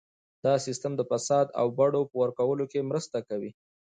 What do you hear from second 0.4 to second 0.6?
دا